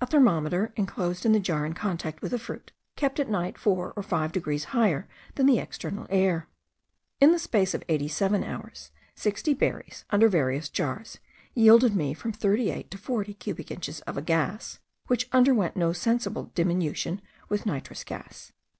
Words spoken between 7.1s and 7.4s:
In the